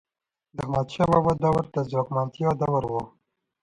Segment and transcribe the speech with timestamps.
[0.55, 2.93] د احمدشاه بابا دور د ځواکمنتیا دور و.